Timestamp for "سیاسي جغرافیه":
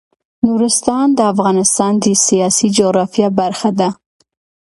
2.25-3.29